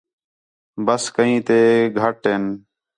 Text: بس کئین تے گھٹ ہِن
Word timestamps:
بس 0.85 1.03
کئین 1.15 1.35
تے 1.47 1.59
گھٹ 1.99 2.19
ہِن 2.29 2.43